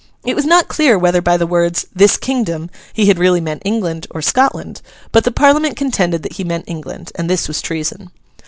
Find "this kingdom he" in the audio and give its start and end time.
1.93-3.05